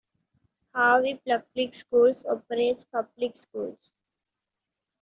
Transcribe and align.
Harvey 0.73 1.15
Public 1.27 1.75
Schools 1.75 2.25
operates 2.25 2.85
public 2.85 3.35
schools. 3.35 3.91